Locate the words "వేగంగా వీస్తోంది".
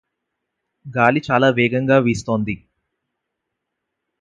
1.49-2.55